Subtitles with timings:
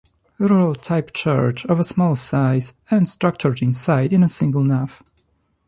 [0.39, 4.99] Rural type church of a small size, and structured inside in a single nave.